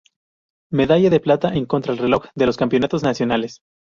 Medalla 0.71 1.11
de 1.11 1.19
plata 1.19 1.49
en 1.53 1.59
la 1.59 1.65
contra 1.67 1.93
reloj 1.93 2.23
de 2.33 2.47
los 2.47 2.57
campeonatos 2.57 3.03
nacionales. 3.03 3.59